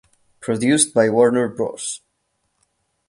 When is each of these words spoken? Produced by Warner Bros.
Produced 0.39 0.95
by 0.95 1.09
Warner 1.11 1.47
Bros. 1.47 2.01